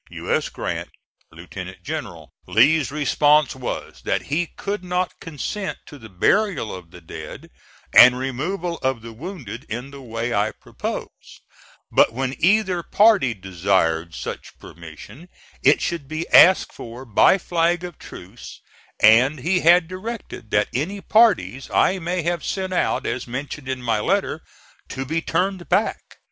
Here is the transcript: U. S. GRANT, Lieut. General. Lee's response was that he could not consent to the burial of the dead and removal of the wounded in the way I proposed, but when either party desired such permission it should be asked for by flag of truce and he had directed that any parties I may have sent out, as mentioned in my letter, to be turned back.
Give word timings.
U. 0.09 0.33
S. 0.33 0.49
GRANT, 0.49 0.89
Lieut. 1.31 1.55
General. 1.83 2.31
Lee's 2.47 2.89
response 2.89 3.55
was 3.55 4.01
that 4.01 4.23
he 4.33 4.47
could 4.47 4.83
not 4.83 5.19
consent 5.19 5.77
to 5.85 5.99
the 5.99 6.09
burial 6.09 6.73
of 6.73 6.89
the 6.89 7.01
dead 7.01 7.51
and 7.93 8.17
removal 8.17 8.77
of 8.79 9.03
the 9.03 9.13
wounded 9.13 9.63
in 9.69 9.91
the 9.91 10.01
way 10.01 10.33
I 10.33 10.53
proposed, 10.53 11.41
but 11.91 12.13
when 12.13 12.33
either 12.39 12.81
party 12.81 13.35
desired 13.35 14.15
such 14.15 14.57
permission 14.57 15.29
it 15.61 15.81
should 15.81 16.07
be 16.07 16.27
asked 16.29 16.73
for 16.73 17.05
by 17.05 17.37
flag 17.37 17.83
of 17.83 17.99
truce 17.99 18.59
and 18.99 19.41
he 19.41 19.59
had 19.59 19.87
directed 19.87 20.49
that 20.49 20.69
any 20.73 20.99
parties 20.99 21.69
I 21.69 21.99
may 21.99 22.23
have 22.23 22.43
sent 22.43 22.73
out, 22.73 23.05
as 23.05 23.27
mentioned 23.27 23.69
in 23.69 23.83
my 23.83 23.99
letter, 23.99 24.41
to 24.89 25.05
be 25.05 25.21
turned 25.21 25.69
back. 25.69 26.17